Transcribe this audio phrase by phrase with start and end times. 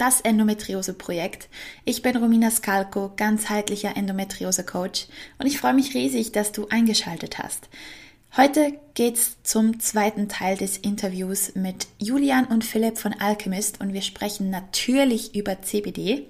[0.00, 1.50] das Endometriose-Projekt.
[1.84, 5.06] Ich bin Romina Skalko, ganzheitlicher Endometriose-Coach
[5.38, 7.68] und ich freue mich riesig, dass du eingeschaltet hast.
[8.34, 14.00] Heute geht's zum zweiten Teil des Interviews mit Julian und Philipp von Alchemist und wir
[14.00, 16.26] sprechen natürlich über CBD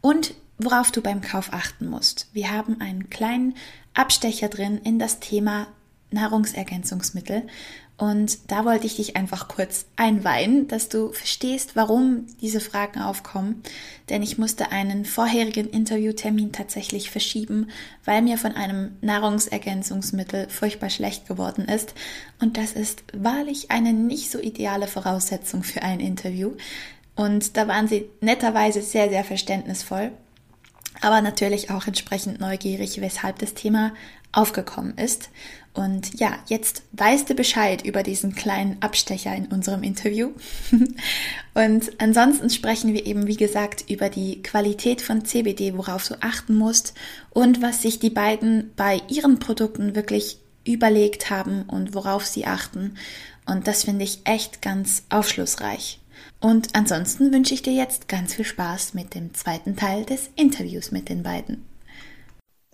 [0.00, 2.28] und worauf du beim Kauf achten musst.
[2.32, 3.54] Wir haben einen kleinen
[3.92, 5.66] Abstecher drin in das Thema
[6.12, 7.42] Nahrungsergänzungsmittel
[7.98, 13.62] und da wollte ich dich einfach kurz einweihen, dass du verstehst, warum diese Fragen aufkommen.
[14.08, 17.68] Denn ich musste einen vorherigen Interviewtermin tatsächlich verschieben,
[18.04, 21.94] weil mir von einem Nahrungsergänzungsmittel furchtbar schlecht geworden ist.
[22.40, 26.52] Und das ist wahrlich eine nicht so ideale Voraussetzung für ein Interview.
[27.14, 30.12] Und da waren sie netterweise sehr, sehr verständnisvoll
[31.02, 33.92] aber natürlich auch entsprechend neugierig, weshalb das Thema
[34.30, 35.30] aufgekommen ist.
[35.74, 40.32] Und ja, jetzt weißt du Bescheid über diesen kleinen Abstecher in unserem Interview.
[41.54, 46.56] und ansonsten sprechen wir eben, wie gesagt, über die Qualität von CBD, worauf du achten
[46.56, 46.92] musst
[47.30, 52.96] und was sich die beiden bei ihren Produkten wirklich überlegt haben und worauf sie achten.
[53.46, 56.00] Und das finde ich echt ganz aufschlussreich.
[56.38, 60.90] Und ansonsten wünsche ich dir jetzt ganz viel Spaß mit dem zweiten Teil des Interviews
[60.90, 61.64] mit den beiden.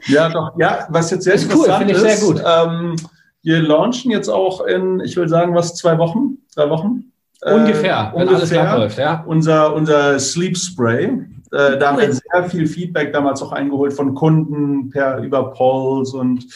[0.06, 2.42] Ja, doch, ja, was jetzt sehr ist interessant cool, ist, sehr gut.
[2.44, 2.96] Ähm,
[3.42, 7.12] wir launchen jetzt auch in, ich will sagen, was, zwei Wochen, drei Wochen?
[7.42, 9.24] Ungefähr, äh, wenn ungefähr, alles läuft, ja.
[9.26, 11.04] Unser, unser Sleep Spray.
[11.52, 16.12] Äh, da haben wir sehr viel Feedback damals auch eingeholt von Kunden per über Polls
[16.12, 16.46] und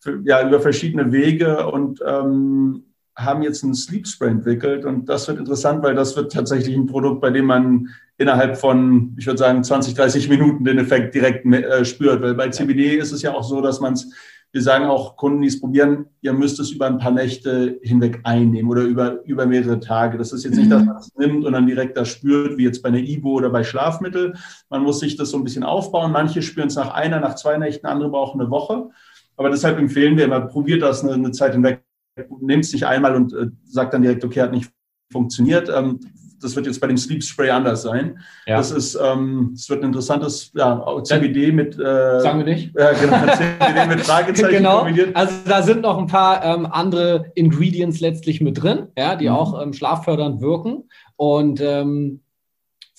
[0.00, 2.84] für, ja, über verschiedene Wege und ähm,
[3.16, 6.86] haben jetzt ein Sleep Spray entwickelt und das wird interessant, weil das wird tatsächlich ein
[6.86, 7.88] Produkt, bei dem man
[8.20, 12.20] innerhalb von, ich würde sagen, 20, 30 Minuten den Effekt direkt äh, spürt.
[12.20, 14.12] Weil bei CBD ist es ja auch so, dass man es,
[14.52, 18.20] wir sagen auch Kunden, die es probieren, ihr müsst es über ein paar Nächte hinweg
[18.24, 20.18] einnehmen oder über, über mehrere Tage.
[20.18, 20.88] Das ist jetzt nicht, dass mhm.
[20.88, 23.64] man es nimmt und dann direkt das spürt, wie jetzt bei einer Ibo oder bei
[23.64, 24.34] Schlafmittel.
[24.68, 26.12] Man muss sich das so ein bisschen aufbauen.
[26.12, 28.90] Manche spüren es nach einer, nach zwei Nächten, andere brauchen eine Woche.
[29.38, 31.84] Aber deshalb empfehlen wir immer, probiert das eine, eine Zeit hinweg.
[32.42, 34.70] Nehmt es nicht einmal und äh, sagt dann direkt, okay, hat nicht
[35.10, 35.70] funktioniert.
[35.74, 36.00] Ähm,
[36.42, 38.18] das wird jetzt bei dem Sleep Spray anders sein.
[38.46, 38.56] Ja.
[38.56, 41.78] Das ist, ähm, es wird ein interessantes ja, CBD mit.
[41.78, 42.72] Äh, Sagen wir nicht.
[42.78, 44.78] Ja, genau, CBD mit Fragezeichen genau.
[44.78, 45.14] kombiniert.
[45.16, 49.34] Also da sind noch ein paar ähm, andere Ingredients letztlich mit drin, ja, die mhm.
[49.34, 50.88] auch ähm, schlaffördernd wirken.
[51.16, 52.20] Und ähm,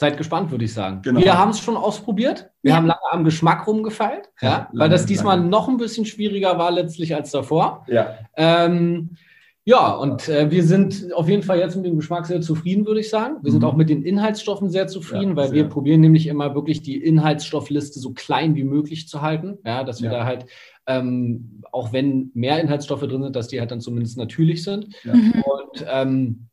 [0.02, 1.02] seid gespannt, würde ich sagen.
[1.04, 1.22] Genau.
[1.22, 2.50] Wir haben es schon ausprobiert.
[2.62, 2.78] Wir ja.
[2.78, 6.72] haben lange am Geschmack rumgefeilt, ja, ja weil das diesmal noch ein bisschen schwieriger war
[6.72, 7.86] letztlich als davor.
[7.88, 8.16] Ja.
[8.36, 9.12] Ähm,
[9.64, 13.00] ja, und äh, wir sind auf jeden Fall jetzt mit dem Geschmack sehr zufrieden, würde
[13.00, 13.36] ich sagen.
[13.42, 13.54] Wir mhm.
[13.54, 15.56] sind auch mit den Inhaltsstoffen sehr zufrieden, ja, weil sehr.
[15.56, 19.60] wir probieren nämlich immer wirklich die Inhaltsstoffliste so klein wie möglich zu halten.
[19.64, 20.20] Ja, dass wir ja.
[20.20, 20.48] da halt,
[20.88, 24.96] ähm, auch wenn mehr Inhaltsstoffe drin sind, dass die halt dann zumindest natürlich sind.
[25.04, 25.14] Ja.
[25.14, 25.44] Mhm.
[25.44, 26.48] Und ähm,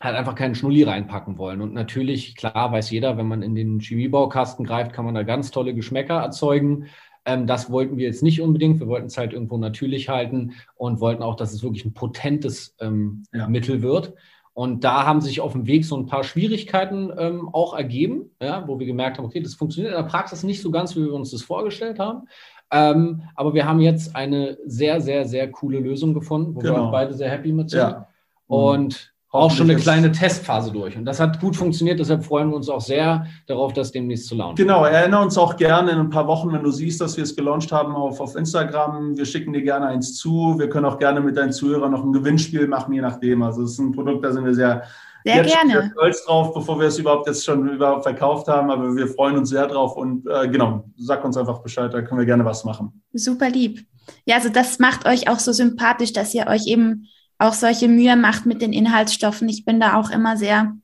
[0.00, 1.60] halt einfach keinen Schnulli reinpacken wollen.
[1.60, 5.50] Und natürlich, klar, weiß jeder, wenn man in den Chemiebaukasten greift, kann man da ganz
[5.50, 6.86] tolle Geschmäcker erzeugen.
[7.24, 8.80] Ähm, das wollten wir jetzt nicht unbedingt.
[8.80, 12.74] Wir wollten es halt irgendwo natürlich halten und wollten auch, dass es wirklich ein potentes
[12.80, 13.46] ähm, ja.
[13.48, 14.14] Mittel wird.
[14.52, 18.66] Und da haben sich auf dem Weg so ein paar Schwierigkeiten ähm, auch ergeben, ja,
[18.66, 21.14] wo wir gemerkt haben, okay, das funktioniert in der Praxis nicht so ganz, wie wir
[21.14, 22.26] uns das vorgestellt haben.
[22.72, 26.86] Ähm, aber wir haben jetzt eine sehr, sehr, sehr coole Lösung gefunden, wo genau.
[26.86, 27.80] wir beide sehr happy mit sind.
[27.80, 28.08] Ja.
[28.46, 30.96] Und auch schon eine kleine Testphase durch.
[30.96, 34.34] Und das hat gut funktioniert, deshalb freuen wir uns auch sehr darauf, das demnächst zu
[34.34, 34.56] launchen.
[34.56, 37.36] Genau, erinnere uns auch gerne in ein paar Wochen, wenn du siehst, dass wir es
[37.36, 39.16] gelauncht haben auf, auf Instagram.
[39.16, 40.56] Wir schicken dir gerne eins zu.
[40.58, 43.42] Wir können auch gerne mit deinen Zuhörern noch ein Gewinnspiel machen, je nachdem.
[43.42, 44.82] Also es ist ein Produkt, da sind wir sehr,
[45.24, 45.92] sehr gerne.
[45.92, 48.68] stolz drauf, bevor wir es überhaupt jetzt schon überhaupt verkauft haben.
[48.68, 52.18] Aber wir freuen uns sehr drauf und äh, genau, sag uns einfach Bescheid, da können
[52.18, 53.00] wir gerne was machen.
[53.12, 53.86] Super lieb.
[54.24, 57.06] Ja, also das macht euch auch so sympathisch, dass ihr euch eben
[57.40, 59.48] auch solche Mühe macht mit den Inhaltsstoffen.
[59.48, 60.76] Ich bin da auch immer sehr,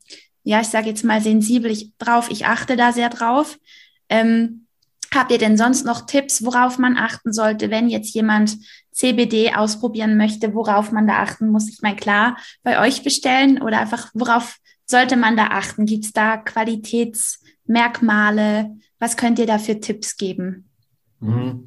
[0.42, 2.30] ja, ich sage jetzt mal sensibel ich, drauf.
[2.30, 3.58] Ich achte da sehr drauf.
[4.08, 4.66] Ähm,
[5.14, 8.56] habt ihr denn sonst noch Tipps, worauf man achten sollte, wenn jetzt jemand
[8.90, 11.68] CBD ausprobieren möchte, worauf man da achten muss?
[11.68, 14.56] Ich meine, klar, bei euch bestellen oder einfach, worauf
[14.86, 15.84] sollte man da achten?
[15.84, 18.78] Gibt es da Qualitätsmerkmale?
[18.98, 20.70] Was könnt ihr da für Tipps geben?
[21.20, 21.66] Mhm.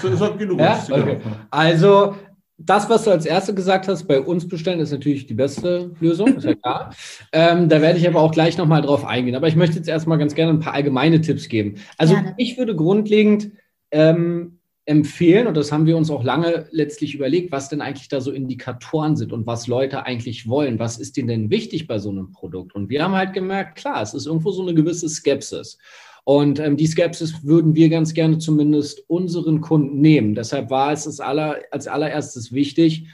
[0.00, 0.58] So, so genug.
[0.58, 0.82] Ja?
[0.88, 1.20] Okay.
[1.50, 2.16] Also
[2.58, 6.36] das, was du als Erste gesagt hast, bei uns bestellen, ist natürlich die beste Lösung,
[6.36, 6.94] ist ja klar.
[7.32, 9.34] ähm, da werde ich aber auch gleich nochmal drauf eingehen.
[9.34, 11.76] Aber ich möchte jetzt erstmal ganz gerne ein paar allgemeine Tipps geben.
[11.98, 12.34] Also gerne.
[12.36, 13.52] ich würde grundlegend
[13.90, 18.20] ähm, empfehlen, und das haben wir uns auch lange letztlich überlegt, was denn eigentlich da
[18.20, 20.78] so Indikatoren sind und was Leute eigentlich wollen.
[20.78, 22.74] Was ist denen denn wichtig bei so einem Produkt?
[22.74, 25.78] Und wir haben halt gemerkt, klar, es ist irgendwo so eine gewisse Skepsis.
[26.24, 30.34] Und ähm, die Skepsis würden wir ganz gerne zumindest unseren Kunden nehmen.
[30.34, 33.08] Deshalb war es aller, als allererstes wichtig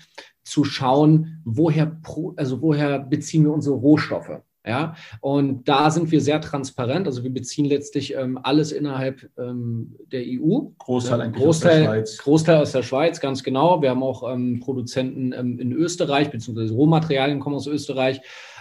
[0.44, 2.00] zu schauen, woher,
[2.36, 4.40] also woher beziehen wir unsere Rohstoffe.
[4.66, 7.06] Ja, und da sind wir sehr transparent.
[7.06, 10.68] Also wir beziehen letztlich ähm, alles innerhalb ähm, der EU.
[10.76, 12.18] Großteil eigentlich Großteil, aus der Schweiz.
[12.18, 13.80] Großteil aus der Schweiz, ganz genau.
[13.80, 18.20] Wir haben auch ähm, Produzenten ähm, in Österreich, beziehungsweise Rohmaterialien kommen aus Österreich.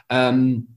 [0.09, 0.76] Ähm,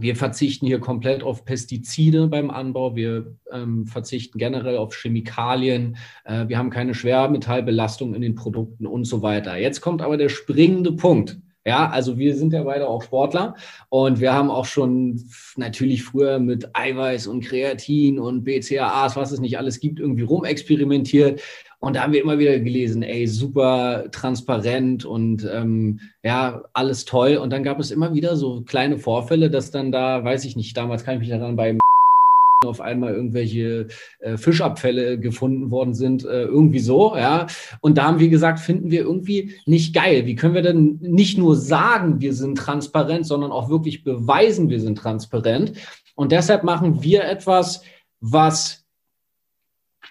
[0.00, 2.96] wir verzichten hier komplett auf Pestizide beim Anbau.
[2.96, 5.96] Wir ähm, verzichten generell auf Chemikalien.
[6.24, 9.56] Äh, wir haben keine Schwermetallbelastung in den Produkten und so weiter.
[9.56, 11.38] Jetzt kommt aber der springende Punkt.
[11.66, 13.54] Ja, also wir sind ja beide auch Sportler
[13.90, 15.22] und wir haben auch schon
[15.56, 21.42] natürlich früher mit Eiweiß und Kreatin und BCAAs, was es nicht alles gibt, irgendwie rumexperimentiert.
[21.80, 27.36] Und da haben wir immer wieder gelesen, ey, super transparent und ähm, ja, alles toll.
[27.36, 30.76] Und dann gab es immer wieder so kleine Vorfälle, dass dann da, weiß ich nicht,
[30.76, 31.78] damals kann ich mich daran beim
[32.66, 33.86] auf einmal irgendwelche
[34.18, 37.46] äh, Fischabfälle gefunden worden sind, äh, irgendwie so, ja.
[37.80, 40.26] Und da haben wir gesagt, finden wir irgendwie nicht geil.
[40.26, 44.80] Wie können wir denn nicht nur sagen, wir sind transparent, sondern auch wirklich beweisen, wir
[44.80, 45.74] sind transparent?
[46.16, 47.82] Und deshalb machen wir etwas,
[48.20, 48.87] was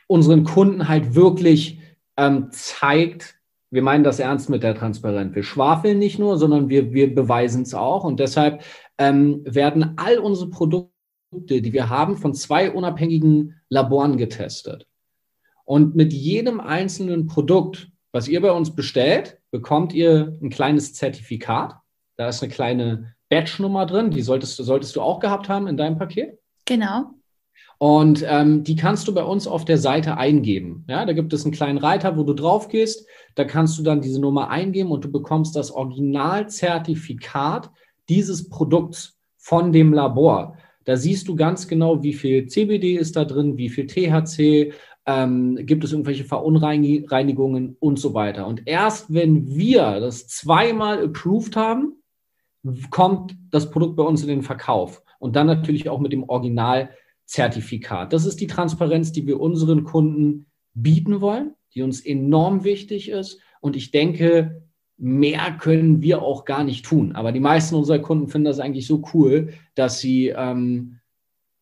[0.07, 1.79] unseren Kunden halt wirklich
[2.17, 3.35] ähm, zeigt,
[3.69, 5.35] wir meinen das ernst mit der Transparenz.
[5.35, 8.03] Wir schwafeln nicht nur, sondern wir, wir beweisen es auch.
[8.03, 8.63] Und deshalb
[8.97, 10.91] ähm, werden all unsere Produkte,
[11.61, 14.87] die wir haben, von zwei unabhängigen Laboren getestet.
[15.65, 21.75] Und mit jedem einzelnen Produkt, was ihr bei uns bestellt, bekommt ihr ein kleines Zertifikat.
[22.15, 24.11] Da ist eine kleine Batch-Nummer drin.
[24.11, 26.39] Die solltest, solltest du auch gehabt haben in deinem Paket.
[26.63, 27.16] Genau.
[27.79, 30.83] Und ähm, die kannst du bei uns auf der Seite eingeben.
[30.87, 33.05] Ja, da gibt es einen kleinen Reiter, wo du drauf gehst.
[33.35, 37.69] Da kannst du dann diese Nummer eingeben und du bekommst das Originalzertifikat
[38.09, 40.57] dieses Produkts von dem Labor.
[40.85, 44.73] Da siehst du ganz genau, wie viel CBD ist da drin, wie viel THC,
[45.05, 48.47] ähm, gibt es irgendwelche Verunreinigungen und so weiter.
[48.47, 52.01] Und erst wenn wir das zweimal approved haben,
[52.89, 55.01] kommt das Produkt bei uns in den Verkauf.
[55.19, 57.06] Und dann natürlich auch mit dem Originalzertifikat.
[57.27, 58.13] Zertifikat.
[58.13, 63.39] Das ist die Transparenz, die wir unseren Kunden bieten wollen, die uns enorm wichtig ist.
[63.59, 64.63] Und ich denke,
[64.97, 67.11] mehr können wir auch gar nicht tun.
[67.15, 70.99] Aber die meisten unserer Kunden finden das eigentlich so cool, dass sie ähm,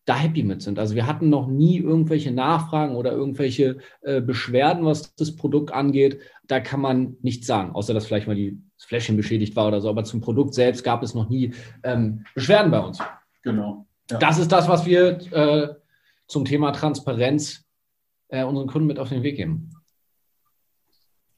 [0.06, 0.78] da happy mit sind.
[0.78, 6.20] Also wir hatten noch nie irgendwelche Nachfragen oder irgendwelche äh, Beschwerden, was das Produkt angeht.
[6.46, 9.80] Da kann man nichts sagen, außer dass vielleicht mal die, das Fläschchen beschädigt war oder
[9.80, 9.88] so.
[9.88, 11.52] Aber zum Produkt selbst gab es noch nie
[11.82, 13.00] ähm, Beschwerden bei uns.
[13.42, 13.86] Genau.
[14.10, 14.18] Ja.
[14.18, 15.74] Das ist das, was wir äh,
[16.28, 17.64] zum Thema Transparenz
[18.28, 19.72] äh, unseren Kunden mit auf den Weg geben.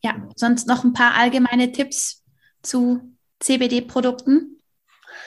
[0.02, 2.24] Ja, sonst noch ein paar allgemeine Tipps
[2.62, 4.60] zu CBD-Produkten?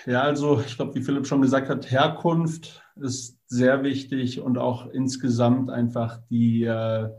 [0.05, 4.88] Ja, also ich glaube, wie Philipp schon gesagt hat, Herkunft ist sehr wichtig und auch
[4.88, 7.09] insgesamt einfach die äh,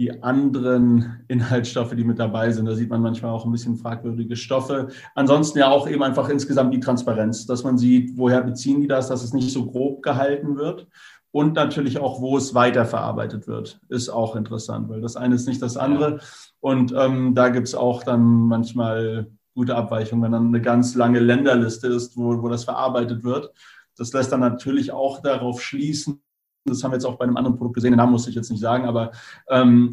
[0.00, 2.64] die anderen Inhaltsstoffe, die mit dabei sind.
[2.64, 4.88] Da sieht man manchmal auch ein bisschen fragwürdige Stoffe.
[5.14, 9.08] Ansonsten ja auch eben einfach insgesamt die Transparenz, dass man sieht, woher beziehen die das,
[9.08, 10.88] dass es nicht so grob gehalten wird.
[11.32, 15.60] Und natürlich auch, wo es weiterverarbeitet wird, ist auch interessant, weil das eine ist nicht
[15.60, 16.20] das andere.
[16.60, 21.20] Und ähm, da gibt es auch dann manchmal gute Abweichungen, wenn dann eine ganz lange
[21.20, 23.52] Länderliste ist, wo, wo das verarbeitet wird.
[23.98, 26.22] Das lässt dann natürlich auch darauf schließen,
[26.70, 28.50] das haben wir jetzt auch bei einem anderen Produkt gesehen, den Namen musste ich jetzt
[28.50, 29.12] nicht sagen, aber
[29.48, 29.90] ähm,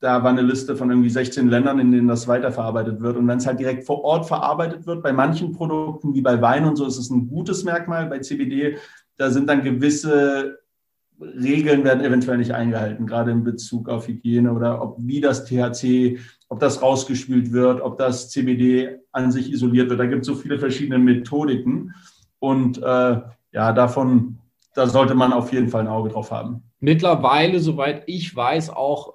[0.00, 3.16] da war eine Liste von irgendwie 16 Ländern, in denen das weiterverarbeitet wird.
[3.16, 6.66] Und wenn es halt direkt vor Ort verarbeitet wird, bei manchen Produkten wie bei Wein
[6.66, 8.06] und so, ist es ein gutes Merkmal.
[8.06, 8.76] Bei CBD,
[9.16, 10.58] da sind dann gewisse
[11.20, 16.18] Regeln werden eventuell nicht eingehalten, gerade in Bezug auf Hygiene oder ob wie das THC,
[16.48, 20.00] ob das rausgespült wird, ob das CBD an sich isoliert wird.
[20.00, 21.94] Da gibt es so viele verschiedene Methodiken.
[22.40, 23.20] Und äh,
[23.52, 24.38] ja, davon
[24.74, 26.64] da sollte man auf jeden Fall ein Auge drauf haben.
[26.80, 29.14] Mittlerweile, soweit ich weiß, auch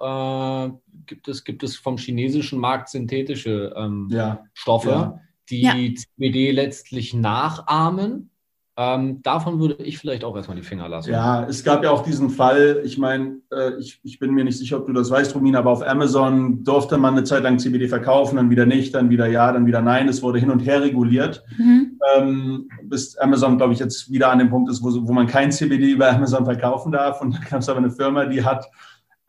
[0.66, 0.70] äh,
[1.06, 4.44] gibt, es, gibt es vom chinesischen Markt synthetische ähm, ja.
[4.54, 5.20] Stoffe, ja.
[5.50, 5.74] die ja.
[5.94, 8.30] CBD letztlich nachahmen
[8.82, 11.10] ähm, davon würde ich vielleicht auch erstmal die Finger lassen.
[11.10, 14.56] Ja, es gab ja auch diesen Fall, ich meine, äh, ich, ich bin mir nicht
[14.56, 17.88] sicher, ob du das weißt, Romina, aber auf Amazon durfte man eine Zeit lang CBD
[17.88, 20.08] verkaufen, dann wieder nicht, dann wieder ja, dann wieder nein.
[20.08, 22.00] Es wurde hin und her reguliert, mhm.
[22.16, 25.52] ähm, bis Amazon, glaube ich, jetzt wieder an dem Punkt ist, wo, wo man kein
[25.52, 27.20] CBD über Amazon verkaufen darf.
[27.20, 28.64] Und dann gab es aber eine Firma, die hat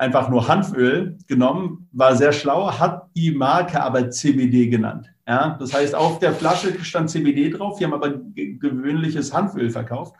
[0.02, 5.14] einfach nur Hanföl genommen, war sehr schlau, hat die Marke aber CBD genannt.
[5.28, 10.16] Ja, das heißt, auf der Flasche stand CBD drauf, die haben aber gewöhnliches Hanföl verkauft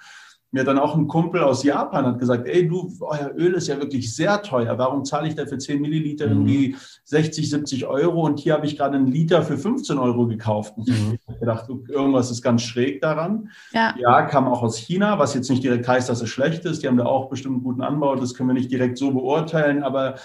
[0.52, 3.78] mir dann auch ein Kumpel aus Japan hat gesagt, ey du, euer Öl ist ja
[3.80, 4.78] wirklich sehr teuer.
[4.78, 6.32] Warum zahle ich da für 10 Milliliter mhm.
[6.32, 10.74] irgendwie 60, 70 Euro und hier habe ich gerade einen Liter für 15 Euro gekauft.
[10.78, 11.14] Und mhm.
[11.14, 13.50] ich habe gedacht, irgendwas ist ganz schräg daran.
[13.72, 13.96] Ja.
[13.98, 16.84] ja, kam auch aus China, was jetzt nicht direkt heißt, dass es schlecht ist.
[16.84, 18.16] Die haben da auch bestimmt einen guten Anbau.
[18.16, 20.16] Das können wir nicht direkt so beurteilen, aber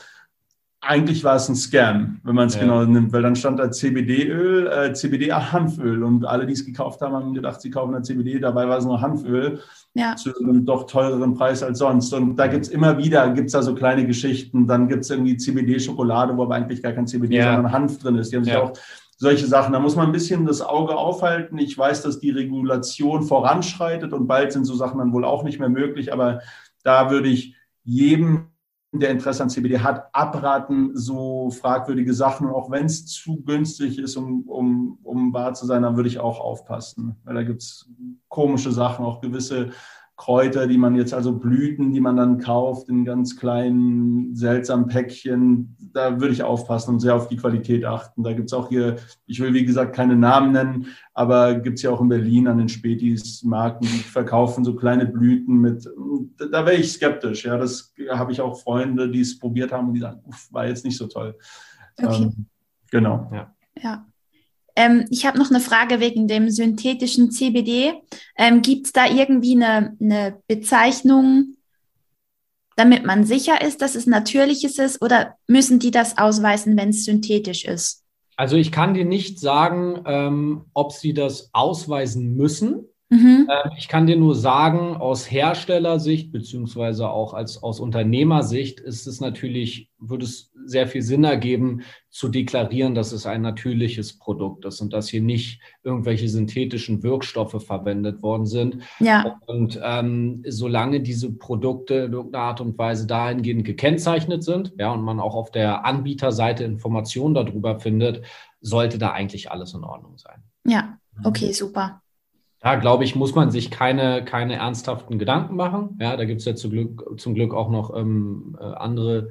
[0.86, 2.62] eigentlich war es ein Scam, wenn man es ja.
[2.62, 7.14] genau nimmt, weil dann stand da CBD-Öl, äh, CBD-Hanföl und alle, die es gekauft haben,
[7.14, 9.60] haben gedacht, sie kaufen da CBD, dabei war es nur Hanföl
[9.94, 10.16] ja.
[10.16, 12.12] zu einem doch teureren Preis als sonst.
[12.12, 15.10] Und da gibt es immer wieder, gibt es da so kleine Geschichten, dann gibt es
[15.10, 17.54] irgendwie CBD-Schokolade, wo aber eigentlich gar kein CBD, ja.
[17.54, 18.32] sondern Hanf drin ist.
[18.32, 18.72] Die haben sich auch
[19.18, 19.72] solche Sachen.
[19.72, 21.58] Da muss man ein bisschen das Auge aufhalten.
[21.58, 25.58] Ich weiß, dass die Regulation voranschreitet und bald sind so Sachen dann wohl auch nicht
[25.58, 26.40] mehr möglich, aber
[26.82, 28.48] da würde ich jedem
[29.00, 32.48] der Interesse an CBD hat, abraten, so fragwürdige Sachen.
[32.48, 36.18] auch wenn es zu günstig ist, um, um, um wahr zu sein, dann würde ich
[36.18, 37.16] auch aufpassen.
[37.24, 37.90] Weil da gibt es
[38.28, 39.70] komische Sachen, auch gewisse
[40.16, 45.76] Kräuter, die man jetzt, also Blüten, die man dann kauft in ganz kleinen, seltsamen Päckchen.
[45.92, 48.22] Da würde ich aufpassen und sehr auf die Qualität achten.
[48.22, 48.96] Da gibt es auch hier,
[49.26, 52.56] ich will wie gesagt keine Namen nennen, aber gibt es ja auch in Berlin an
[52.56, 55.86] den Spätis Marken, die verkaufen so kleine Blüten mit,
[56.38, 57.44] da wäre ich skeptisch.
[57.44, 60.66] Ja, das habe ich auch Freunde, die es probiert haben und die sagen, uff, war
[60.66, 61.36] jetzt nicht so toll.
[61.98, 62.22] Okay.
[62.22, 62.46] Ähm,
[62.90, 63.30] genau.
[63.34, 63.54] Ja.
[63.82, 64.06] ja.
[64.76, 67.94] Ähm, ich habe noch eine Frage wegen dem synthetischen CBD.
[68.36, 71.56] Ähm, Gibt es da irgendwie eine, eine Bezeichnung,
[72.76, 77.04] damit man sicher ist, dass es natürliches ist, oder müssen die das ausweisen, wenn es
[77.04, 78.04] synthetisch ist?
[78.36, 82.86] Also ich kann dir nicht sagen, ähm, ob sie das ausweisen müssen.
[83.08, 83.48] Mhm.
[83.48, 89.20] Ähm, ich kann dir nur sagen, aus Herstellersicht beziehungsweise auch als aus Unternehmersicht ist es
[89.20, 94.80] natürlich, würde es sehr viel Sinn ergeben, zu deklarieren, dass es ein natürliches Produkt ist
[94.80, 98.82] und dass hier nicht irgendwelche synthetischen Wirkstoffe verwendet worden sind.
[98.98, 99.38] Ja.
[99.46, 105.02] Und ähm, solange diese Produkte in irgendeiner Art und Weise dahingehend gekennzeichnet sind, ja, und
[105.02, 108.22] man auch auf der Anbieterseite Informationen darüber findet,
[108.60, 110.42] sollte da eigentlich alles in Ordnung sein.
[110.64, 112.02] Ja, okay, super
[112.66, 115.96] da glaube ich, muss man sich keine, keine ernsthaften Gedanken machen.
[116.00, 119.30] Ja, da gibt es ja zum Glück, zum Glück auch noch ähm, äh, andere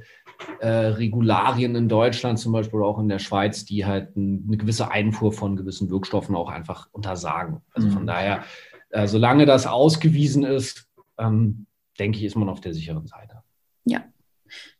[0.62, 4.90] äh, Regularien in Deutschland, zum Beispiel auch in der Schweiz, die halt ein, eine gewisse
[4.90, 7.60] Einfuhr von gewissen Wirkstoffen auch einfach untersagen.
[7.74, 7.92] Also mhm.
[7.92, 8.46] von daher,
[8.92, 10.88] äh, solange das ausgewiesen ist,
[11.18, 11.66] ähm,
[12.00, 13.44] denke ich, ist man auf der sicheren Seite.
[13.84, 14.06] Ja.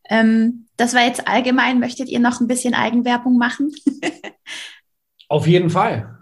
[0.10, 1.82] Ähm, das war jetzt allgemein.
[1.82, 3.74] Möchtet ihr noch ein bisschen Eigenwerbung machen?
[5.28, 6.20] auf jeden Fall.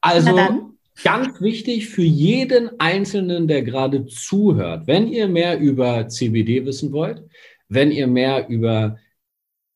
[0.00, 0.66] Also
[1.02, 7.22] Ganz wichtig für jeden Einzelnen, der gerade zuhört, wenn ihr mehr über CBD wissen wollt,
[7.68, 8.96] wenn ihr mehr über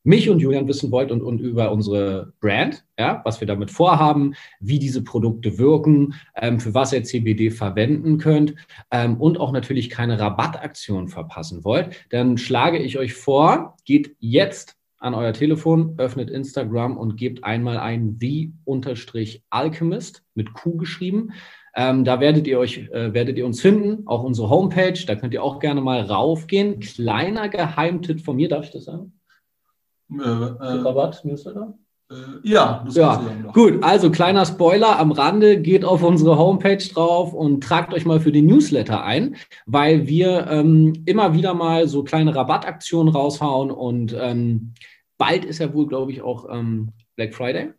[0.03, 4.35] mich und Julian wissen wollt und, und über unsere Brand, ja, was wir damit vorhaben,
[4.59, 8.55] wie diese Produkte wirken, ähm, für was ihr CBD verwenden könnt
[8.91, 14.80] ähm, und auch natürlich keine Rabattaktion verpassen wollt, dann schlage ich euch vor, geht jetzt
[15.01, 21.33] an euer Telefon, öffnet Instagram und gebt einmal ein The-Alchemist mit Q geschrieben.
[21.75, 24.99] Ähm, da werdet ihr euch, äh, werdet ihr uns finden, auch unsere Homepage.
[25.07, 26.81] Da könnt ihr auch gerne mal raufgehen.
[26.81, 29.19] Kleiner Geheimtipp von mir, darf ich das sagen?
[30.13, 31.75] Äh, äh, Rabatt, Newsletter?
[32.11, 33.23] Äh, ja, das ja.
[33.53, 33.83] gut.
[33.83, 38.33] Also kleiner Spoiler am Rande, geht auf unsere Homepage drauf und tragt euch mal für
[38.33, 39.37] den Newsletter ein,
[39.67, 44.75] weil wir ähm, immer wieder mal so kleine Rabattaktionen raushauen und ähm,
[45.19, 47.71] bald ist ja wohl, glaube ich, auch ähm, Black Friday,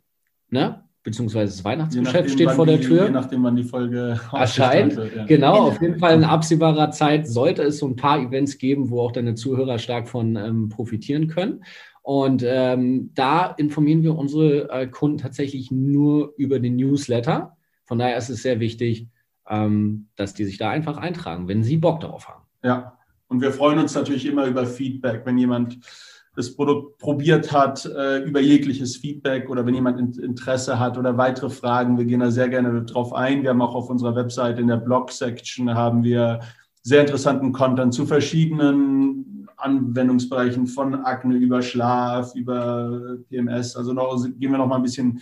[0.49, 0.83] ne?
[1.03, 3.05] Beziehungsweise das Weihnachtsgeschäft steht vor der die, Tür.
[3.05, 4.95] Je nachdem, wann die Folge erscheint.
[5.15, 5.25] Ja.
[5.25, 9.01] Genau, auf jeden Fall in absehbarer Zeit sollte es so ein paar Events geben, wo
[9.01, 11.63] auch deine Zuhörer stark von ähm, profitieren können.
[12.01, 17.55] Und ähm, da informieren wir unsere äh, Kunden tatsächlich nur über den Newsletter.
[17.85, 19.07] Von daher ist es sehr wichtig,
[19.47, 22.43] ähm, dass die sich da einfach eintragen, wenn sie Bock darauf haben.
[22.63, 25.79] Ja, und wir freuen uns natürlich immer über Feedback, wenn jemand
[26.35, 31.49] das Produkt probiert hat, äh, über jegliches Feedback oder wenn jemand Interesse hat oder weitere
[31.49, 31.97] Fragen.
[31.97, 33.43] Wir gehen da sehr gerne drauf ein.
[33.43, 36.39] Wir haben auch auf unserer Webseite in der Blog-Section haben wir
[36.83, 43.75] sehr interessanten Content zu verschiedenen Anwendungsbereichen von Akne über Schlaf, über PMS.
[43.75, 45.21] Also noch, gehen wir noch mal ein bisschen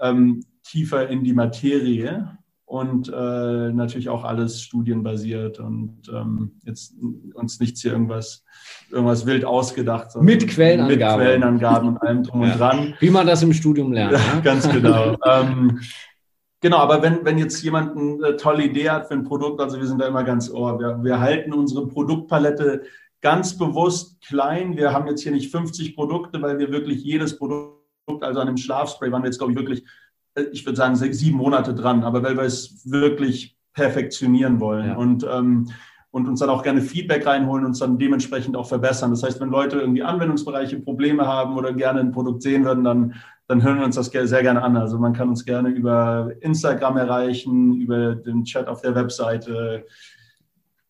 [0.00, 6.94] ähm, tiefer in die Materie und äh, natürlich auch alles studienbasiert und ähm, jetzt
[7.34, 8.44] uns nichts hier irgendwas,
[8.90, 10.16] irgendwas wild ausgedacht.
[10.20, 11.18] Mit Quellenangaben.
[11.18, 12.52] Mit Quellenangaben und allem drum ja.
[12.52, 12.94] und dran.
[12.98, 14.14] Wie man das im Studium lernt.
[14.14, 14.42] Ja, ne?
[14.42, 15.16] Ganz genau.
[15.24, 15.80] ähm,
[16.62, 19.86] Genau, aber wenn, wenn jetzt jemand eine tolle Idee hat für ein Produkt, also wir
[19.86, 22.82] sind da immer ganz ohr, wir, wir halten unsere Produktpalette
[23.26, 24.76] ganz bewusst klein.
[24.76, 27.74] Wir haben jetzt hier nicht 50 Produkte, weil wir wirklich jedes Produkt,
[28.20, 29.84] also an dem Schlafspray waren wir jetzt, glaube ich, wirklich,
[30.36, 34.90] äh, ich würde sagen, sieben Monate dran, aber weil wir es wirklich perfektionieren wollen.
[34.90, 34.96] Ja.
[34.96, 35.66] Und ähm,
[36.12, 39.10] und uns dann auch gerne Feedback reinholen und uns dann dementsprechend auch verbessern.
[39.10, 43.14] Das heißt, wenn Leute irgendwie Anwendungsbereiche Probleme haben oder gerne ein Produkt sehen würden, dann,
[43.48, 44.78] dann hören wir uns das sehr gerne an.
[44.78, 49.84] Also man kann uns gerne über Instagram erreichen, über den Chat auf der Webseite.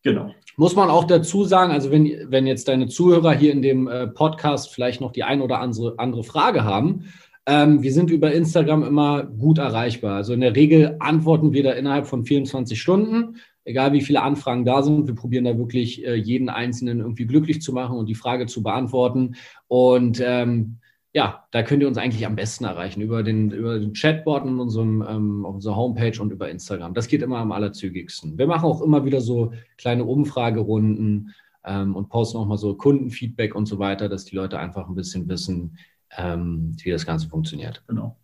[0.07, 0.33] Genau.
[0.57, 4.07] Muss man auch dazu sagen, also wenn, wenn jetzt deine Zuhörer hier in dem äh,
[4.07, 7.13] Podcast vielleicht noch die ein oder andere, andere Frage haben,
[7.45, 10.15] ähm, wir sind über Instagram immer gut erreichbar.
[10.15, 14.65] Also in der Regel antworten wir da innerhalb von 24 Stunden egal wie viele Anfragen
[14.65, 18.15] da sind, wir probieren da wirklich äh, jeden Einzelnen irgendwie glücklich zu machen und die
[18.15, 19.35] Frage zu beantworten.
[19.67, 20.79] Und ähm,
[21.17, 24.61] ja, da könnt ihr uns eigentlich am besten erreichen über den, über den Chatbot in
[24.61, 26.93] unserem, ähm, auf unserer Homepage und über Instagram.
[26.93, 28.37] Das geht immer am allerzügigsten.
[28.37, 33.55] Wir machen auch immer wieder so kleine Umfragerunden ähm, und posten auch mal so Kundenfeedback
[33.55, 35.79] und so weiter, dass die Leute einfach ein bisschen wissen,
[36.19, 37.83] ähm, wie das Ganze funktioniert.
[37.89, 38.19] Genau.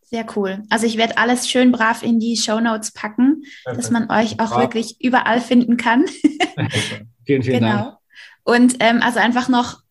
[0.00, 0.62] Sehr cool.
[0.70, 3.84] Also ich werde alles schön brav in die Show Notes packen, Perfekt.
[3.84, 4.62] dass man euch auch brav.
[4.62, 6.06] wirklich überall finden kann.
[7.26, 7.76] vielen, vielen genau.
[7.76, 7.96] Dank.
[8.44, 9.81] Und ähm, also einfach noch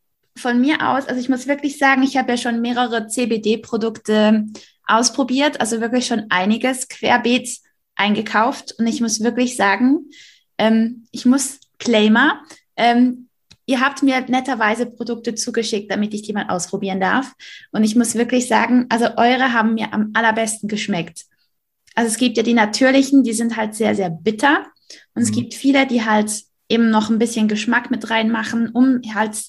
[0.42, 4.46] von mir aus, also ich muss wirklich sagen, ich habe ja schon mehrere CBD-Produkte
[4.86, 7.60] ausprobiert, also wirklich schon einiges querbeet
[7.96, 8.76] eingekauft.
[8.78, 10.10] Und ich muss wirklich sagen,
[10.58, 12.42] ähm, ich muss Claimer,
[12.76, 13.30] ähm,
[13.72, 17.32] Ihr habt mir netterweise Produkte zugeschickt, damit ich die mal ausprobieren darf.
[17.72, 21.26] Und ich muss wirklich sagen, also eure haben mir am allerbesten geschmeckt.
[21.96, 24.66] Also es gibt ja die natürlichen, die sind halt sehr, sehr bitter.
[25.14, 25.24] Und mhm.
[25.24, 29.42] es gibt viele, die halt eben noch ein bisschen Geschmack mit reinmachen, um halt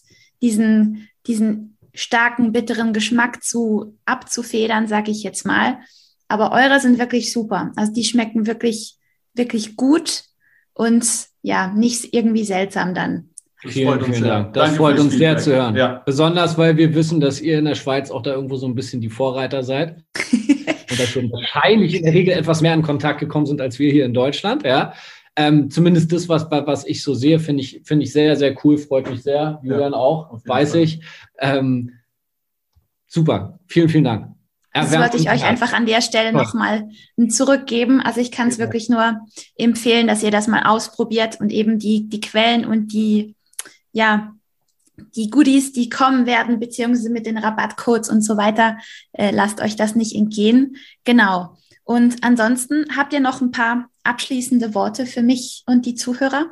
[0.42, 5.78] diesen, diesen starken, bitteren Geschmack zu abzufedern, sage ich jetzt mal.
[6.28, 7.72] Aber eure sind wirklich super.
[7.76, 8.96] Also die schmecken wirklich,
[9.34, 10.25] wirklich gut
[10.75, 11.06] und
[11.42, 13.30] ja, nicht irgendwie seltsam dann.
[13.62, 14.54] Das vielen, freut uns vielen Dank.
[14.54, 15.76] Das Danke freut uns sehr zu hören.
[15.76, 16.02] Ja.
[16.04, 19.00] Besonders, weil wir wissen, dass ihr in der Schweiz auch da irgendwo so ein bisschen
[19.00, 20.02] die Vorreiter seid.
[20.32, 23.92] und dass wir wahrscheinlich in der Regel etwas mehr in Kontakt gekommen sind als wir
[23.92, 24.64] hier in Deutschland.
[24.64, 24.94] Ja.
[25.34, 28.76] Ähm, zumindest das, was, was ich so sehe, finde ich, finde ich sehr, sehr cool,
[28.76, 29.60] freut mich sehr.
[29.62, 30.80] Julian ja, auch, weiß Fall.
[30.80, 31.00] ich.
[31.38, 31.92] Ähm,
[33.07, 34.35] super, vielen, vielen Dank.
[34.74, 36.88] Das wollte ich euch einfach an der Stelle nochmal
[37.28, 38.00] zurückgeben.
[38.00, 39.20] Also ich kann es wirklich nur
[39.57, 43.35] empfehlen, dass ihr das mal ausprobiert und eben die, die Quellen und die
[43.92, 44.35] ja,
[45.14, 48.78] die Goodies, die kommen werden, beziehungsweise mit den Rabattcodes und so weiter,
[49.12, 50.76] äh, lasst euch das nicht entgehen.
[51.04, 51.57] Genau.
[51.85, 56.46] Und ansonsten habt ihr noch ein paar abschließende Worte für mich und die Zuhörer?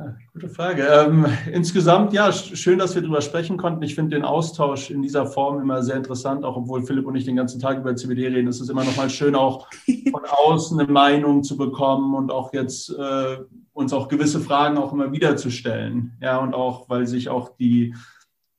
[0.00, 0.84] Ah, gute Frage.
[0.84, 3.82] Ähm, insgesamt, ja, schön, dass wir darüber sprechen konnten.
[3.82, 7.24] Ich finde den Austausch in dieser Form immer sehr interessant, auch obwohl Philipp und ich
[7.24, 8.46] den ganzen Tag über CBD reden.
[8.46, 9.66] Es ist immer noch mal schön, auch
[10.12, 13.38] von außen eine Meinung zu bekommen und auch jetzt äh,
[13.72, 16.16] uns auch gewisse Fragen auch immer wieder zu stellen.
[16.22, 17.92] Ja, und auch, weil sich auch die,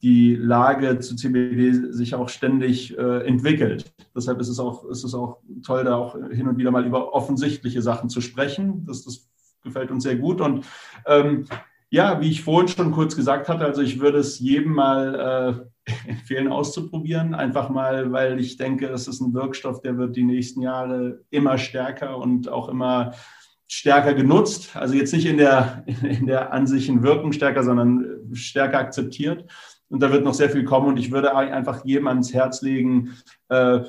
[0.02, 3.92] die Lage zu CBD sich auch ständig äh, entwickelt.
[4.16, 7.14] Deshalb ist es auch, ist es auch toll, da auch hin und wieder mal über
[7.14, 8.86] offensichtliche Sachen zu sprechen.
[8.86, 9.30] Das, das
[9.62, 10.40] gefällt uns sehr gut.
[10.40, 10.66] Und
[11.06, 11.46] ähm,
[11.90, 15.92] ja, wie ich vorhin schon kurz gesagt hatte, also ich würde es jedem mal äh,
[16.08, 20.62] empfehlen auszuprobieren, einfach mal, weil ich denke, es ist ein Wirkstoff, der wird die nächsten
[20.62, 23.14] Jahre immer stärker und auch immer
[23.68, 24.76] stärker genutzt.
[24.76, 29.46] Also jetzt nicht in der, in der an sich Wirkung stärker, sondern stärker akzeptiert.
[29.90, 30.88] Und da wird noch sehr viel kommen.
[30.88, 33.16] Und ich würde einfach jedem ans Herz legen,
[33.50, 33.82] äh,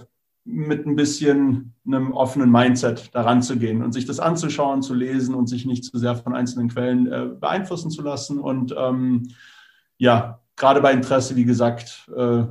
[0.44, 5.34] mit ein bisschen einem offenen Mindset daran zu gehen und sich das anzuschauen, zu lesen
[5.34, 8.40] und sich nicht zu sehr von einzelnen Quellen äh, beeinflussen zu lassen.
[8.40, 9.28] Und ähm,
[9.98, 12.44] ja, gerade bei Interesse, wie gesagt, äh,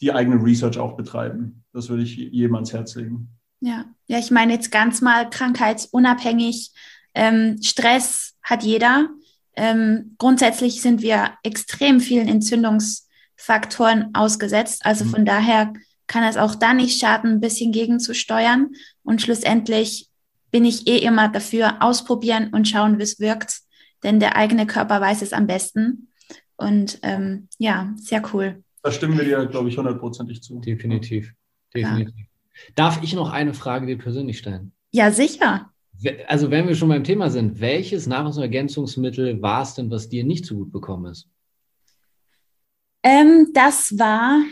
[0.00, 1.64] die eigene Research auch betreiben.
[1.72, 3.28] Das würde ich jedem ans Herz legen.
[3.60, 6.72] Ja, ja, ich meine jetzt ganz mal krankheitsunabhängig.
[7.14, 9.08] Ähm, Stress hat jeder.
[9.56, 14.84] Ähm, grundsätzlich sind wir extrem vielen Entzündungsfaktoren ausgesetzt.
[14.84, 15.10] Also mhm.
[15.10, 15.72] von daher
[16.06, 18.70] kann es auch da nicht schaden, ein bisschen gegenzusteuern.
[19.02, 20.08] Und schlussendlich
[20.50, 23.60] bin ich eh immer dafür, ausprobieren und schauen, wie es wirkt.
[24.02, 26.08] Denn der eigene Körper weiß es am besten.
[26.56, 28.62] Und ähm, ja, sehr cool.
[28.82, 30.58] Da stimmen wir dir, glaube ich, hundertprozentig zu.
[30.60, 31.32] Definitiv.
[31.74, 32.14] Definitiv.
[32.16, 32.72] Ja.
[32.74, 34.72] Darf ich noch eine Frage dir persönlich stellen?
[34.90, 35.71] Ja, sicher.
[36.26, 40.46] Also, wenn wir schon beim Thema sind, welches Nahrungsergänzungsmittel war es denn, was dir nicht
[40.46, 41.28] so gut bekommen ist?
[43.02, 44.42] Ähm, das war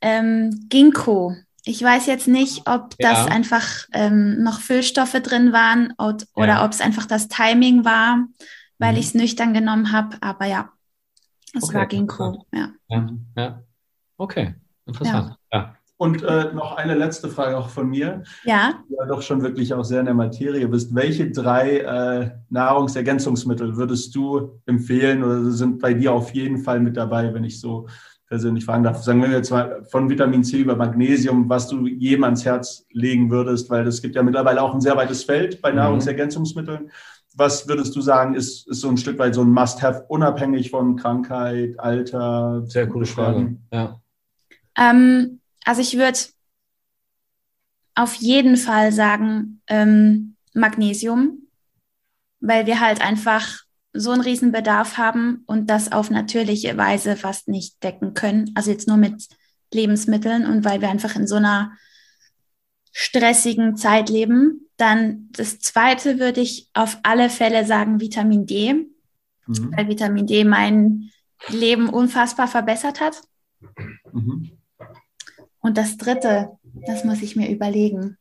[0.00, 1.34] ähm, Ginkgo.
[1.64, 3.26] Ich weiß jetzt nicht, ob das ja.
[3.26, 6.64] einfach ähm, noch Füllstoffe drin waren oder, ja.
[6.64, 8.26] ob es einfach das Timing war,
[8.78, 8.98] weil mhm.
[8.98, 10.16] ich es nüchtern genommen habe.
[10.22, 10.72] Aber ja,
[11.54, 12.46] es okay, war Ginkgo.
[12.52, 12.72] Ja.
[12.88, 13.08] ja.
[13.36, 13.62] Ja.
[14.16, 14.54] Okay,
[14.86, 15.36] interessant.
[15.52, 15.76] Ja.
[16.00, 18.22] Und äh, noch eine letzte Frage auch von mir.
[18.44, 18.82] Ja.
[18.88, 20.94] Du ja doch schon wirklich auch sehr in der Materie bist.
[20.94, 26.96] Welche drei äh, Nahrungsergänzungsmittel würdest du empfehlen oder sind bei dir auf jeden Fall mit
[26.96, 27.86] dabei, wenn ich so
[28.28, 29.02] persönlich fragen darf?
[29.02, 33.30] Sagen wir jetzt mal von Vitamin C über Magnesium, was du jedem ans Herz legen
[33.30, 35.76] würdest, weil es gibt ja mittlerweile auch ein sehr weites Feld bei mhm.
[35.76, 36.90] Nahrungsergänzungsmitteln.
[37.36, 40.96] Was würdest du sagen, ist, ist so ein Stück weit so ein Must-Have, unabhängig von
[40.96, 42.62] Krankheit, Alter?
[42.64, 43.58] Sehr coole Frage.
[43.70, 44.00] Ja.
[44.78, 46.18] Ähm, also ich würde
[47.94, 51.48] auf jeden Fall sagen ähm, Magnesium,
[52.40, 53.60] weil wir halt einfach
[53.92, 58.52] so einen riesen Bedarf haben und das auf natürliche Weise fast nicht decken können.
[58.54, 59.28] Also jetzt nur mit
[59.72, 61.72] Lebensmitteln und weil wir einfach in so einer
[62.92, 64.68] stressigen Zeit leben.
[64.76, 68.72] Dann das zweite würde ich auf alle Fälle sagen Vitamin D,
[69.46, 69.76] mhm.
[69.76, 71.10] weil Vitamin D mein
[71.48, 73.22] Leben unfassbar verbessert hat.
[74.12, 74.59] Mhm.
[75.60, 78.16] Und das dritte, das muss ich mir überlegen.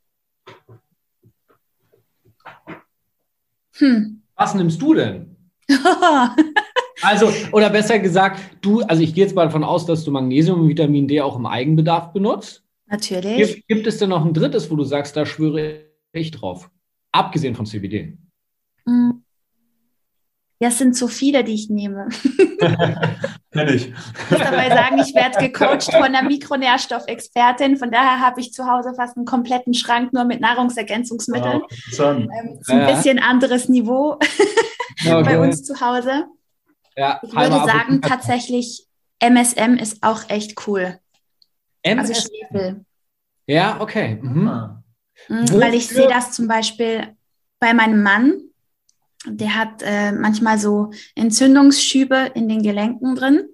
[3.74, 4.22] Hm.
[4.36, 5.36] Was nimmst du denn?
[7.02, 10.62] also, oder besser gesagt, du, also ich gehe jetzt mal davon aus, dass du Magnesium
[10.62, 12.64] und Vitamin D auch im Eigenbedarf benutzt.
[12.88, 13.38] Natürlich.
[13.38, 16.70] Gibt, gibt es denn noch ein drittes, wo du sagst, da schwöre ich drauf?
[17.12, 18.18] Abgesehen von CBD.
[18.86, 19.24] Hm.
[20.60, 22.10] Ja, es sind so viele, die ich nehme.
[23.52, 23.88] Kenn ich.
[23.88, 27.78] Ich muss dabei sagen, ich werde gecoacht von einer Mikronährstoffexpertin.
[27.78, 31.62] Von daher habe ich zu Hause fast einen kompletten Schrank nur mit Nahrungsergänzungsmitteln.
[31.62, 32.92] Wow, ähm, ist ein ja.
[32.94, 34.20] bisschen anderes Niveau
[35.02, 35.24] okay.
[35.24, 36.26] bei uns zu Hause.
[36.96, 38.86] Ja, ich würde sagen, tatsächlich,
[39.20, 41.00] MSM ist auch echt cool.
[41.82, 42.00] MSM?
[42.00, 42.86] Also Schwefel.
[43.48, 44.20] Ja, okay.
[44.22, 44.48] Mhm.
[44.48, 44.84] Ah.
[45.28, 47.16] Mhm, weil ich sehe das zum Beispiel
[47.60, 48.49] bei meinem Mann
[49.26, 53.50] der hat äh, manchmal so Entzündungsschübe in den Gelenken drin.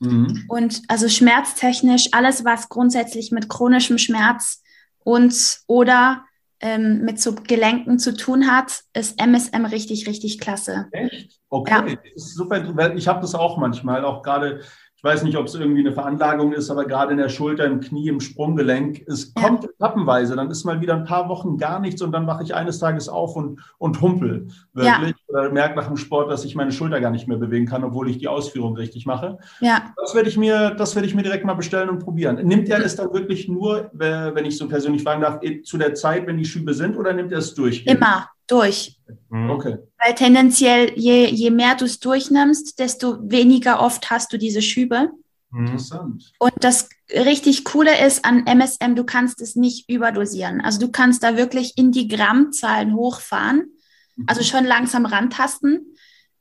[0.00, 0.44] Mhm.
[0.48, 4.62] Und also schmerztechnisch, alles, was grundsätzlich mit chronischem Schmerz
[5.04, 6.24] und oder
[6.60, 10.88] ähm, mit so Gelenken zu tun hat, ist MSM richtig, richtig klasse.
[10.92, 11.38] Echt?
[11.48, 12.12] Okay, ja.
[12.16, 12.94] super.
[12.94, 14.62] Ich habe das auch manchmal, auch gerade
[14.96, 17.80] ich weiß nicht, ob es irgendwie eine Veranlagung ist, aber gerade in der Schulter, im
[17.80, 19.70] Knie, im Sprunggelenk, es kommt ja.
[19.78, 20.36] etappenweise.
[20.36, 23.10] Dann ist mal wieder ein paar Wochen gar nichts und dann wache ich eines Tages
[23.10, 25.10] auf und, und humpel wirklich.
[25.10, 25.14] Ja.
[25.28, 28.08] Oder merke nach dem Sport, dass ich meine Schulter gar nicht mehr bewegen kann, obwohl
[28.08, 29.38] ich die Ausführung richtig mache.
[29.60, 29.92] Ja.
[29.96, 32.36] Das werde ich mir, das werde ich mir direkt mal bestellen und probieren.
[32.46, 36.26] Nimmt er es dann wirklich nur, wenn ich so persönlich fragen darf, zu der Zeit,
[36.26, 37.84] wenn die Schübe sind, oder nimmt er es durch?
[37.86, 38.98] Immer durch.
[39.30, 39.50] Mhm.
[39.50, 39.78] Okay.
[40.02, 45.10] Weil tendenziell, je, je mehr du es durchnimmst, desto weniger oft hast du diese Schübe.
[45.52, 46.32] Interessant.
[46.38, 50.60] Und das richtig Coole ist an MSM, du kannst es nicht überdosieren.
[50.60, 53.72] Also du kannst da wirklich in die Grammzahlen hochfahren,
[54.16, 54.24] mhm.
[54.26, 55.94] also schon langsam rantasten.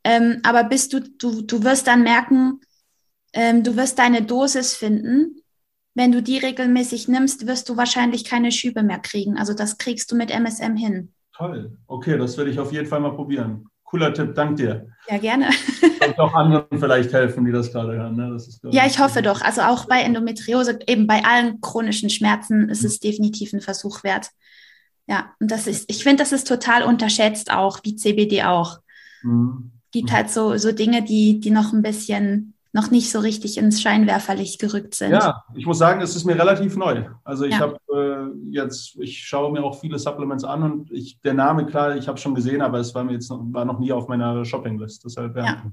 [0.03, 2.61] Ähm, aber bis du, du, du wirst dann merken,
[3.33, 5.41] ähm, du wirst deine Dosis finden.
[5.93, 9.37] Wenn du die regelmäßig nimmst, wirst du wahrscheinlich keine Schübe mehr kriegen.
[9.37, 11.14] Also das kriegst du mit MSM hin.
[11.35, 11.77] Toll.
[11.87, 13.67] Okay, das werde ich auf jeden Fall mal probieren.
[13.83, 14.87] Cooler Tipp, dank dir.
[15.07, 15.49] Ja, gerne.
[16.07, 18.15] Und auch anderen vielleicht helfen, die das gerade hören.
[18.15, 18.31] Ne?
[18.31, 19.41] Das ist, ja, ich hoffe doch.
[19.41, 24.29] Also auch bei Endometriose, eben bei allen chronischen Schmerzen ist es definitiv ein Versuch wert.
[25.07, 28.79] Ja, und das ist, ich finde, das ist total unterschätzt auch, wie CBD auch.
[29.21, 29.71] Mhm.
[29.91, 33.81] Gibt halt so, so Dinge, die, die noch ein bisschen noch nicht so richtig ins
[33.81, 35.11] Scheinwerferlicht gerückt sind.
[35.11, 37.05] Ja, ich muss sagen, es ist mir relativ neu.
[37.23, 37.59] Also ich ja.
[37.61, 41.95] habe äh, jetzt, ich schaue mir auch viele Supplements an und ich, der Name, klar,
[41.95, 44.43] ich habe schon gesehen, aber es war mir jetzt noch, war noch nie auf meiner
[44.43, 45.05] Shoppinglist.
[45.05, 45.63] Deshalb ja, ja.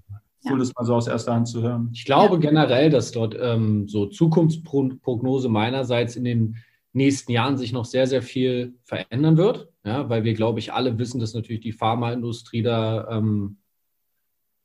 [0.49, 1.91] cool, das mal so aus erster Hand zu hören.
[1.93, 6.57] Ich glaube generell, dass dort ähm, so Zukunftsprognose meinerseits in den
[6.93, 9.69] nächsten Jahren sich noch sehr, sehr viel verändern wird.
[9.85, 13.57] Ja, weil wir, glaube ich, alle wissen, dass natürlich die Pharmaindustrie da ähm,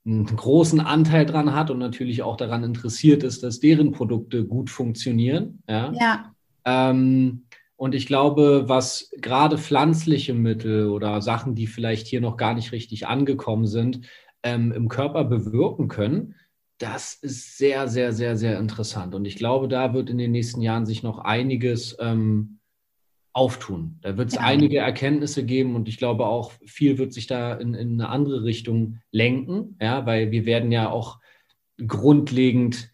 [0.07, 4.69] einen großen Anteil dran hat und natürlich auch daran interessiert ist, dass deren Produkte gut
[4.69, 5.61] funktionieren.
[5.67, 5.91] Ja.
[5.99, 6.33] ja.
[6.63, 7.43] Ähm,
[7.75, 12.71] und ich glaube, was gerade pflanzliche Mittel oder Sachen, die vielleicht hier noch gar nicht
[12.71, 14.01] richtig angekommen sind,
[14.43, 16.35] ähm, im Körper bewirken können,
[16.77, 19.13] das ist sehr, sehr, sehr, sehr interessant.
[19.13, 22.56] Und ich glaube, da wird in den nächsten Jahren sich noch einiges ähm,
[23.37, 23.99] auftun.
[24.01, 24.41] Da wird es ja.
[24.41, 28.43] einige Erkenntnisse geben und ich glaube auch, viel wird sich da in, in, eine andere
[28.43, 31.19] Richtung lenken, ja, weil wir werden ja auch
[31.85, 32.89] grundlegend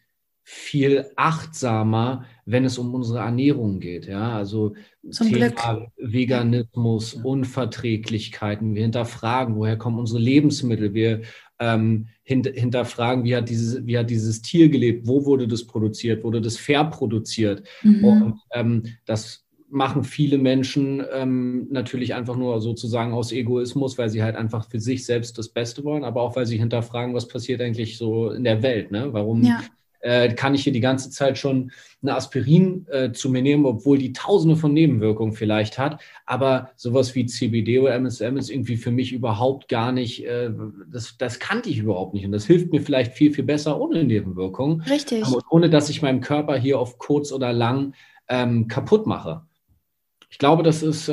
[0.45, 4.05] viel achtsamer, wenn es um unsere Ernährung geht.
[4.05, 4.75] Ja, also
[5.09, 5.91] Zum Thema Glück.
[5.95, 7.13] Veganismus.
[7.13, 8.75] Unverträglichkeiten.
[8.75, 10.93] Wir hinterfragen, woher kommen unsere Lebensmittel.
[10.93, 11.21] Wir
[11.59, 16.25] ähm, hint hinterfragen, wie hat, dieses, wie hat dieses Tier gelebt, wo wurde das produziert,
[16.25, 17.63] wurde das fair produziert.
[17.81, 18.03] Mhm.
[18.03, 24.23] Und ähm, das machen viele Menschen ähm, natürlich einfach nur sozusagen aus Egoismus, weil sie
[24.23, 27.59] halt einfach für sich selbst das Beste wollen, aber auch weil sie hinterfragen, was passiert
[27.59, 28.91] eigentlich so in der Welt.
[28.91, 29.09] Ne?
[29.11, 29.61] Warum, ja.
[30.01, 31.71] äh, kann ich hier die ganze Zeit schon
[32.03, 35.99] eine Aspirin äh, zu mir nehmen, obwohl die tausende von Nebenwirkungen vielleicht hat.
[36.27, 40.51] Aber sowas wie CBD oder MSM ist irgendwie für mich überhaupt gar nicht, äh,
[40.91, 42.25] das, das kannte ich überhaupt nicht.
[42.25, 44.81] Und das hilft mir vielleicht viel, viel besser ohne Nebenwirkungen.
[44.81, 45.25] Richtig.
[45.27, 47.95] Und ohne dass ich meinem Körper hier auf kurz oder lang
[48.29, 49.41] ähm, kaputt mache.
[50.33, 51.11] Ich glaube, das ist,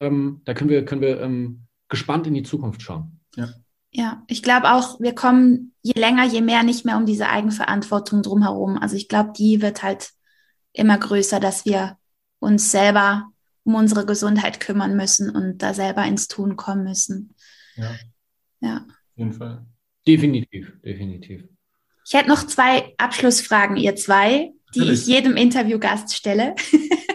[0.00, 3.18] ähm, da können wir, können wir ähm, gespannt in die Zukunft schauen.
[3.34, 3.48] Ja.
[3.90, 8.22] Ja, ich glaube auch, wir kommen je länger, je mehr nicht mehr um diese Eigenverantwortung
[8.22, 8.76] drumherum.
[8.76, 10.10] Also ich glaube, die wird halt
[10.74, 11.96] immer größer, dass wir
[12.38, 13.32] uns selber
[13.64, 17.34] um unsere Gesundheit kümmern müssen und da selber ins Tun kommen müssen.
[17.76, 17.96] Ja.
[18.60, 18.76] Ja.
[18.76, 19.64] Auf jeden Fall.
[20.06, 21.48] Definitiv, definitiv.
[22.06, 25.00] Ich hätte noch zwei Abschlussfragen, ihr zwei, die Natürlich.
[25.00, 26.54] ich jedem Interviewgast stelle.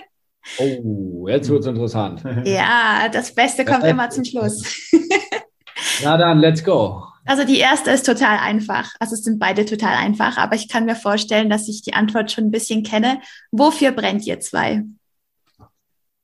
[0.58, 2.24] oh, jetzt wird es interessant.
[2.46, 4.64] ja, das Beste kommt immer zum Schluss.
[6.04, 7.04] Na dann, let's go.
[7.26, 8.92] Also die erste ist total einfach.
[9.00, 12.32] Also es sind beide total einfach, aber ich kann mir vorstellen, dass ich die Antwort
[12.32, 13.20] schon ein bisschen kenne.
[13.52, 14.84] Wofür brennt ihr zwei?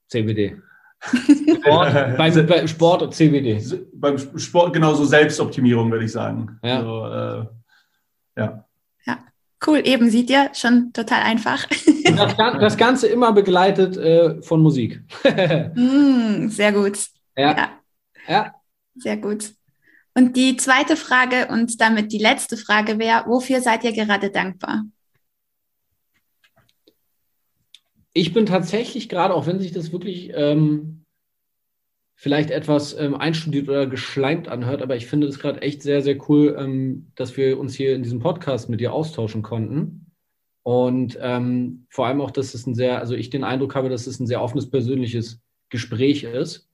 [0.09, 0.57] CBD.
[1.01, 3.59] Sport, beim, beim, Sport und CBD.
[3.93, 6.59] Beim Sport genauso Selbstoptimierung, würde ich sagen.
[6.63, 6.77] Ja.
[6.77, 8.65] Also, äh, ja.
[9.65, 11.67] Cool, eben sieht ihr, schon total einfach.
[12.03, 15.01] Das, das Ganze immer begleitet äh, von Musik.
[15.75, 16.97] mm, sehr gut.
[17.37, 17.55] Ja.
[17.55, 17.69] ja.
[18.27, 18.55] ja.
[18.95, 19.53] Sehr gut.
[20.13, 24.83] Und die zweite Frage und damit die letzte Frage wäre, wofür seid ihr gerade dankbar?
[28.13, 31.00] Ich bin tatsächlich gerade, auch wenn sich das wirklich ähm,
[32.21, 36.17] vielleicht etwas ähm, einstudiert oder geschleimt anhört, aber ich finde es gerade echt sehr, sehr
[36.29, 40.05] cool, ähm, dass wir uns hier in diesem Podcast mit dir austauschen konnten.
[40.61, 44.05] Und ähm, vor allem auch, dass es ein sehr, also ich den Eindruck habe, dass
[44.05, 46.69] es ein sehr offenes persönliches Gespräch ist.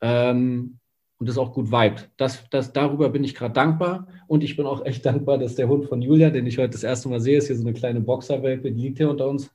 [0.00, 0.80] Ähm,
[1.18, 2.10] und das auch gut vibet.
[2.16, 4.08] Das, das, darüber bin ich gerade dankbar.
[4.26, 6.82] Und ich bin auch echt dankbar, dass der Hund von Julia, den ich heute das
[6.82, 9.48] erste Mal sehe, ist hier so eine kleine Boxerwelpe, die liegt hier unter uns.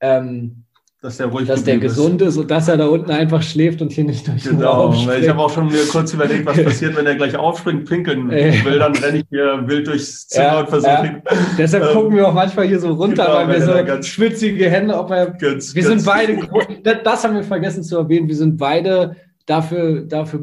[0.00, 0.64] Ähm,
[1.02, 2.28] dass der, ruhig dass der gesund ist.
[2.28, 2.36] ist.
[2.36, 5.22] und dass er da unten einfach schläft und hier nicht durch den genau, Raum springt.
[5.22, 8.78] Ich habe auch schon mir kurz überlegt, was passiert, wenn er gleich aufspringt, pinkeln will,
[8.78, 11.22] dann renne ich hier wild durchs Zimmer ja, und versuche ja.
[11.58, 14.68] Deshalb ähm, gucken wir auch manchmal hier so runter, genau, weil wir so ganz schwitzige
[14.68, 15.30] Hände, ob er.
[15.30, 16.38] Ganz, wir ganz sind beide,
[16.82, 20.42] das, das haben wir vergessen zu erwähnen, wir sind beide dafür, dafür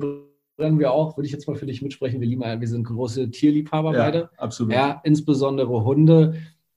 [0.58, 3.30] brennen wir auch, würde ich jetzt mal für dich mitsprechen, wir lieben, wir sind große
[3.30, 4.30] Tierliebhaber ja, beide.
[4.38, 4.74] Absolut.
[4.74, 6.34] Ja, insbesondere Hunde.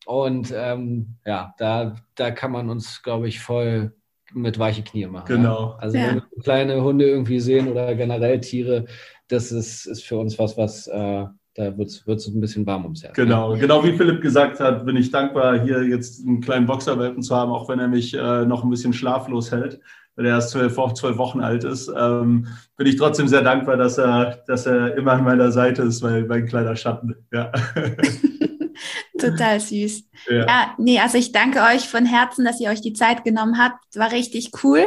[0.06, 3.92] Und ähm, ja, da, da kann man uns, glaube ich, voll
[4.32, 5.26] mit weiche Knie machen.
[5.26, 5.70] Genau.
[5.70, 5.76] Ja?
[5.78, 6.06] Also ja.
[6.08, 8.86] wenn wir kleine Hunde irgendwie sehen oder generell Tiere,
[9.28, 13.02] das ist, ist für uns was, was äh, da wird es ein bisschen warm ums
[13.02, 13.14] Herz.
[13.14, 17.34] Genau, genau wie Philipp gesagt hat, bin ich dankbar, hier jetzt einen kleinen Boxerwelpen zu
[17.34, 19.80] haben, auch wenn er mich äh, noch ein bisschen schlaflos hält
[20.20, 23.96] weil er erst zwölf, zwölf Wochen alt ist, ähm, bin ich trotzdem sehr dankbar, dass
[23.96, 27.14] er, dass er immer an meiner Seite ist, weil mein kleiner Schatten.
[27.32, 27.50] Ja.
[29.18, 30.04] Total süß.
[30.28, 30.46] Ja.
[30.46, 30.74] ja.
[30.78, 33.96] nee, also ich danke euch von Herzen, dass ihr euch die Zeit genommen habt.
[33.96, 34.86] War richtig cool.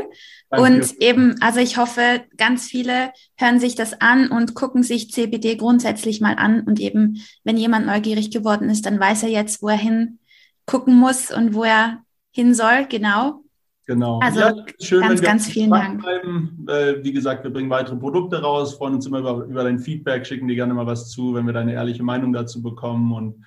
[0.50, 0.66] Danke.
[0.66, 5.56] Und eben, also ich hoffe, ganz viele hören sich das an und gucken sich CBD
[5.56, 6.62] grundsätzlich mal an.
[6.62, 10.20] Und eben, wenn jemand neugierig geworden ist, dann weiß er jetzt, wo er hin
[10.66, 13.44] gucken muss und wo er hin soll, genau.
[13.86, 14.20] Genau.
[14.20, 16.02] Also ja, schön, ganz, ganz vielen Dank.
[16.02, 16.66] Bleiben.
[17.02, 20.48] Wie gesagt, wir bringen weitere Produkte raus, freuen uns immer über, über dein Feedback, schicken
[20.48, 23.12] dir gerne mal was zu, wenn wir deine ehrliche Meinung dazu bekommen.
[23.12, 23.46] Und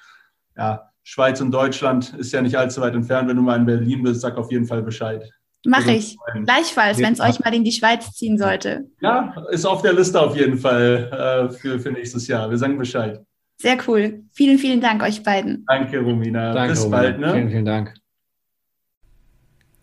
[0.57, 3.29] ja, Schweiz und Deutschland ist ja nicht allzu weit entfernt.
[3.29, 5.31] Wenn du mal in Berlin bist, sag auf jeden Fall Bescheid.
[5.64, 6.16] Mache ich.
[6.45, 8.87] Gleichfalls, wenn es euch mal in die Schweiz ziehen sollte.
[9.01, 12.49] Ja, ist auf der Liste auf jeden Fall äh, für, für nächstes Jahr.
[12.51, 13.21] Wir sagen Bescheid.
[13.59, 14.25] Sehr cool.
[14.33, 15.64] Vielen, vielen Dank euch beiden.
[15.66, 16.53] Danke, Romina.
[16.53, 16.97] Danke, Bis Romina.
[16.97, 17.19] bald.
[17.19, 17.33] Ne?
[17.33, 17.95] Vielen, vielen Dank.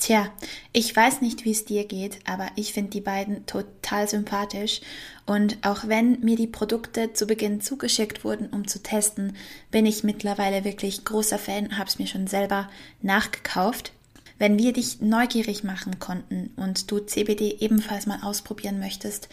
[0.04, 0.30] Tja,
[0.74, 4.82] ich weiß nicht, wie es dir geht, aber ich finde die beiden total sympathisch.
[5.26, 9.38] Und auch wenn mir die Produkte zu Beginn zugeschickt wurden, um zu testen,
[9.72, 12.70] bin ich mittlerweile wirklich großer Fan, habe es mir schon selber
[13.02, 13.94] nachgekauft.
[14.38, 19.30] Wenn wir dich neugierig machen konnten und du CBD ebenfalls mal ausprobieren möchtest,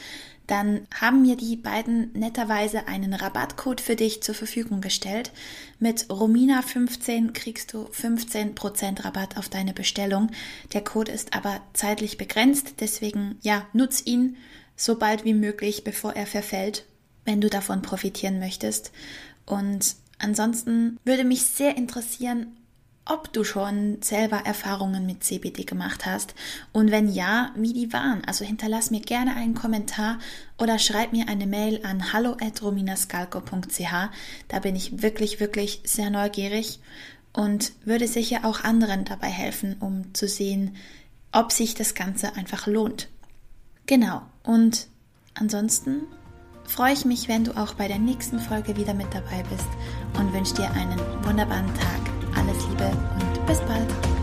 [0.50, 5.30] dann haben mir die beiden netterweise einen Rabattcode für dich zur Verfügung gestellt.
[5.78, 10.32] Mit Romina15 kriegst du 15% Rabatt auf deine Bestellung.
[10.72, 14.36] Der Code ist aber zeitlich begrenzt, deswegen ja, nutz ihn
[14.74, 16.84] so bald wie möglich, bevor er verfällt,
[17.24, 18.90] wenn du davon profitieren möchtest.
[19.46, 22.56] Und ansonsten würde mich sehr interessieren,
[23.10, 26.34] ob du schon selber Erfahrungen mit CBD gemacht hast
[26.72, 28.24] und wenn ja, wie die waren.
[28.24, 30.18] Also hinterlass mir gerne einen Kommentar
[30.58, 33.92] oder schreib mir eine Mail an hallo@rominascalco.ch.
[34.48, 36.78] Da bin ich wirklich wirklich sehr neugierig
[37.32, 40.76] und würde sicher auch anderen dabei helfen, um zu sehen,
[41.32, 43.08] ob sich das Ganze einfach lohnt.
[43.86, 44.22] Genau.
[44.44, 44.86] Und
[45.34, 46.02] ansonsten
[46.64, 49.68] freue ich mich, wenn du auch bei der nächsten Folge wieder mit dabei bist
[50.16, 52.09] und wünsche dir einen wunderbaren Tag.
[52.50, 54.19] Alles Liebe und bis bald.